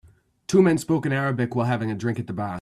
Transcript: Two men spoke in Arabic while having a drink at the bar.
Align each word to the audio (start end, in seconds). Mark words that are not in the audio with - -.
Two 0.47 0.63
men 0.63 0.79
spoke 0.79 1.05
in 1.05 1.13
Arabic 1.13 1.53
while 1.55 1.67
having 1.67 1.91
a 1.91 1.95
drink 1.95 2.17
at 2.19 2.25
the 2.25 2.33
bar. 2.33 2.49